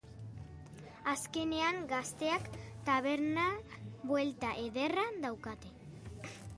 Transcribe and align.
Azkenean 1.11 1.77
gazteak 1.91 2.49
taberna 2.89 3.47
buelta 4.15 4.53
ederra 4.67 5.09
daukate. 5.29 5.75